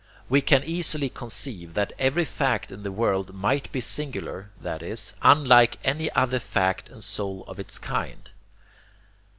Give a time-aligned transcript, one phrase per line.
[0.29, 5.13] We can easily conceive that every fact in the world might be singular, that is,
[5.21, 8.31] unlike any other fact and sole of its kind.